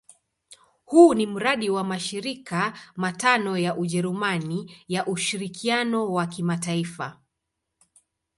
Huu 0.85 1.13
ni 1.13 1.25
mradi 1.27 1.69
wa 1.69 1.83
mashirika 1.83 2.73
matano 2.95 3.57
ya 3.57 3.75
Ujerumani 3.77 4.75
ya 4.87 5.05
ushirikiano 5.05 6.11
wa 6.13 6.27
kimataifa. 6.27 7.17